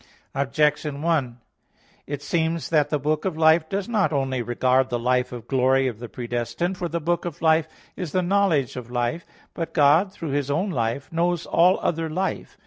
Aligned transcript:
Objection 0.33 1.03
1: 1.03 1.37
It 2.07 2.23
seems 2.23 2.71
that 2.71 2.89
the 2.89 2.97
book 2.97 3.23
of 3.23 3.37
life 3.37 3.69
does 3.69 3.87
not 3.87 4.11
only 4.11 4.41
regard 4.41 4.89
the 4.89 4.97
life 4.97 5.31
of 5.31 5.47
glory 5.47 5.87
of 5.87 5.99
the 5.99 6.09
predestined. 6.09 6.75
For 6.75 6.89
the 6.89 6.99
book 6.99 7.23
of 7.23 7.39
life 7.39 7.67
is 7.95 8.11
the 8.11 8.23
knowledge 8.23 8.75
of 8.75 8.89
life. 8.89 9.27
But 9.53 9.75
God, 9.75 10.11
through 10.11 10.31
His 10.31 10.49
own 10.49 10.71
life, 10.71 11.13
knows 11.13 11.45
all 11.45 11.79
other 11.83 12.09
life. 12.09 12.57